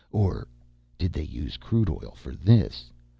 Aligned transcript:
Or 0.11 0.47
did 0.97 1.13
they 1.13 1.21
use 1.25 1.57
crude 1.57 1.87
oil 1.87 2.15
for 2.17 2.31
this? 2.33 2.89